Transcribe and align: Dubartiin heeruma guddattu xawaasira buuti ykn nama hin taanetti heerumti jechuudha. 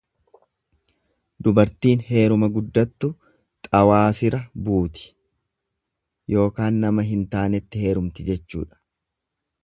Dubartiin 1.47 1.99
heeruma 2.05 2.47
guddattu 2.55 3.09
xawaasira 3.67 4.39
buuti 4.69 5.03
ykn 6.45 6.79
nama 6.87 7.05
hin 7.11 7.21
taanetti 7.35 7.83
heerumti 7.83 8.27
jechuudha. 8.31 8.81